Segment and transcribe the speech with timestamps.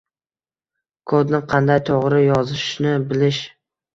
[1.11, 3.43] Kodni qanday to’g’ri yozishni bilish